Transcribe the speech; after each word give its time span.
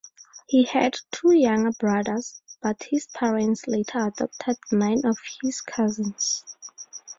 He 0.47 0.63
had 0.63 0.95
two 1.11 1.31
younger 1.31 1.73
brothers, 1.73 2.41
but 2.59 2.81
his 2.89 3.05
parents 3.05 3.67
later 3.67 4.07
adopted 4.07 4.57
nine 4.71 5.05
of 5.05 5.19
his 5.43 5.61
cousins. 5.61 6.43